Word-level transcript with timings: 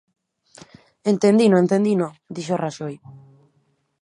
"Entendino, 1.11 1.55
entendino", 1.63 2.07
dixo 2.35 2.55
Raxoi. 2.63 2.95